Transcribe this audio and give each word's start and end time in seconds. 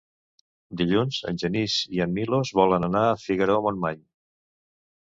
Dilluns 0.79 1.19
en 1.31 1.37
Genís 1.43 1.75
i 1.99 2.01
en 2.07 2.17
Milos 2.17 2.53
volen 2.63 2.89
anar 2.91 3.05
a 3.13 3.17
Figaró-Montmany. 3.27 4.07